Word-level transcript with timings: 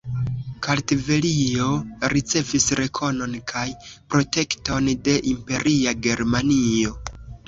Kartvelio 0.67 1.65
ricevis 2.13 2.65
rekonon 2.79 3.35
kaj 3.51 3.65
protekton 4.13 4.89
de 5.09 5.15
Imperia 5.33 5.93
Germanio. 6.09 6.95